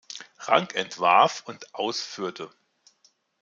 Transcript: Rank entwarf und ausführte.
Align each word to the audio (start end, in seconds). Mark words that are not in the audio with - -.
Rank 0.47 0.73
entwarf 0.73 1.43
und 1.45 1.75
ausführte. 1.75 2.49